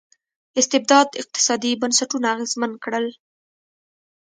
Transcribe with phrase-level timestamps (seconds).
[0.59, 3.05] استبداد اقتصادي بنسټونه اغېزمن کړل.